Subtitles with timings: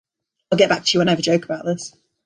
[0.51, 1.93] I'll get back to you when I have a joke about this.